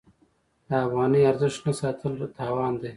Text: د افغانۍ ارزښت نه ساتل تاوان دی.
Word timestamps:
د 0.67 0.69
افغانۍ 0.85 1.21
ارزښت 1.31 1.61
نه 1.67 1.73
ساتل 1.81 2.13
تاوان 2.37 2.73
دی. 2.81 2.89